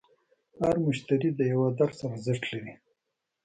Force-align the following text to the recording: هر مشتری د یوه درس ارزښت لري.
هر 0.61 0.75
مشتری 0.87 1.29
د 1.35 1.39
یوه 1.53 1.69
درس 1.79 1.97
ارزښت 2.09 2.43
لري. 2.53 2.73